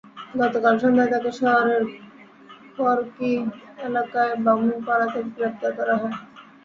গতকাল 0.35 0.75
সন্ধ্যায় 0.79 1.11
তাঁকে 1.13 1.31
শহরের 1.39 1.83
খড়কি 2.73 3.31
এলাকার 3.79 4.29
বামনপাড়া 4.45 5.07
থেকে 5.13 5.29
গ্রেপ্তার 5.35 5.71
করা 5.79 5.95
হয়। 5.97 6.15